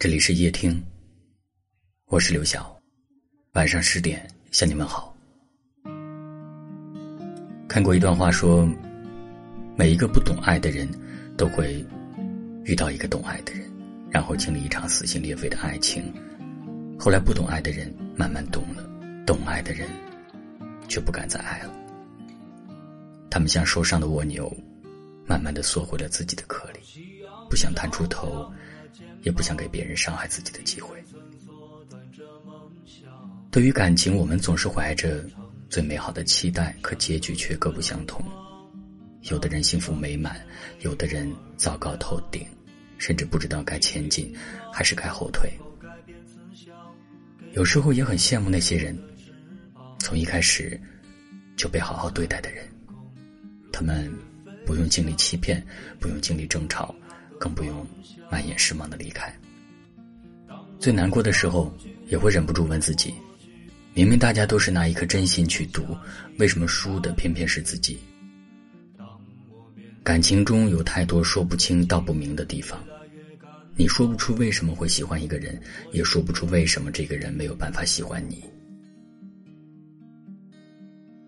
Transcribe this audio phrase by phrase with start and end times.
[0.00, 0.80] 这里是夜听，
[2.06, 2.80] 我是刘晓，
[3.54, 5.12] 晚上十点向你们好。
[7.68, 8.64] 看过一段话，说
[9.74, 10.88] 每一个不懂爱的人，
[11.36, 11.84] 都会
[12.62, 13.68] 遇到一个懂爱的人，
[14.08, 16.14] 然后经历一场撕心裂肺的爱情。
[16.96, 18.88] 后来不懂爱的人慢慢懂了，
[19.26, 19.88] 懂爱的人
[20.86, 21.74] 却不敢再爱了。
[23.28, 24.48] 他们像受伤的蜗牛，
[25.26, 26.78] 慢慢的缩回了自己的壳里，
[27.50, 28.48] 不想探出头。
[29.22, 31.02] 也不想给别人伤害自己的机会。
[33.50, 35.24] 对于感情，我们总是怀着
[35.68, 38.24] 最美好的期待，可结局却各不相同。
[39.22, 40.40] 有的人幸福美满，
[40.80, 42.46] 有的人糟糕透顶，
[42.98, 44.34] 甚至不知道该前进
[44.72, 45.50] 还是该后退。
[47.54, 48.96] 有时候也很羡慕那些人，
[49.98, 50.80] 从一开始
[51.56, 52.64] 就被好好对待的人。
[53.72, 54.12] 他们
[54.66, 55.64] 不用经历欺骗，
[55.98, 56.94] 不用经历争吵。
[57.38, 57.86] 更不用
[58.30, 59.32] 满眼失望的离开。
[60.78, 61.72] 最难过的时候，
[62.08, 63.14] 也会忍不住问自己：
[63.94, 65.96] 明明大家都是拿一颗真心去读，
[66.38, 67.98] 为什么输的偏偏是自己？
[70.04, 72.82] 感情中有太多说不清道不明的地方，
[73.76, 75.60] 你说不出为什么会喜欢一个人，
[75.92, 78.42] 也说不出为什么这个人没有办法喜欢你。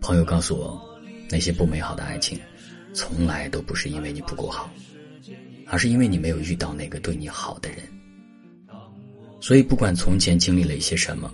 [0.00, 0.80] 朋友告诉我，
[1.28, 2.38] 那些不美好的爱情，
[2.94, 4.72] 从来都不是因为你不够好。
[5.72, 7.78] 而是因为你没有遇到那个对你好的人，
[9.40, 11.32] 所以不管从前经历了一些什么，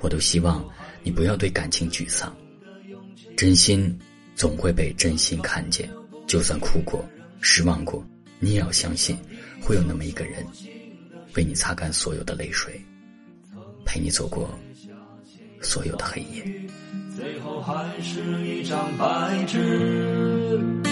[0.00, 0.68] 我都希望
[1.04, 2.34] 你不要对感情沮丧。
[3.36, 3.96] 真心
[4.34, 5.88] 总会被真心看见，
[6.26, 7.08] 就算哭过、
[7.40, 8.04] 失望过，
[8.40, 9.16] 你也要相信，
[9.60, 10.44] 会有那么一个人，
[11.36, 12.74] 为你擦干所有的泪水，
[13.84, 14.58] 陪你走过
[15.60, 16.44] 所有的黑夜。
[17.16, 20.91] 最后还是一张白纸。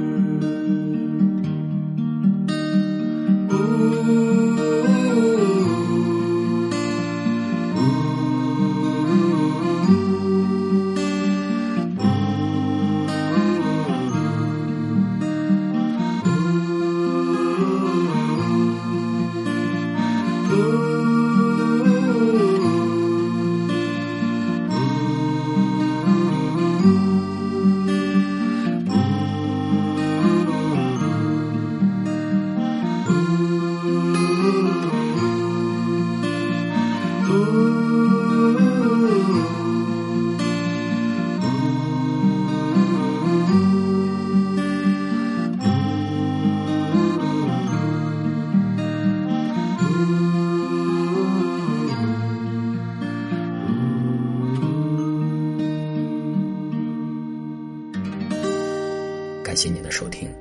[59.51, 60.33] 感谢您的收听，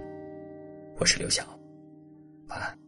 [1.00, 1.42] 我是刘晓，
[2.46, 2.78] 晚安。